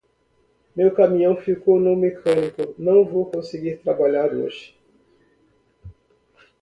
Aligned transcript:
Meu 0.75 0.95
caminhão 0.95 1.35
ficou 1.35 1.79
no 1.79 1.95
mecânico, 1.95 2.73
não 2.75 3.05
vou 3.05 3.29
conseguir 3.29 3.77
trabalhar 3.83 4.33
hoje. 4.33 4.75